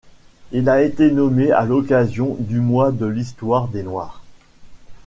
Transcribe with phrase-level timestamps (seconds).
[0.51, 4.23] Il a été nommé à occasion du Mois de l'histoire des Noirs.